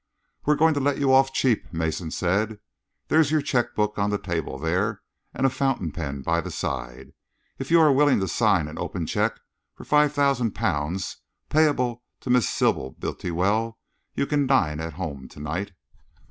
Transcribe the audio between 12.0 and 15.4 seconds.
to Miss Sybil Bultiwell, you can dine at home to